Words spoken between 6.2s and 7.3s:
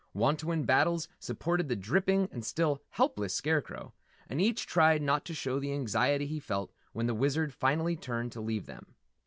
he felt when the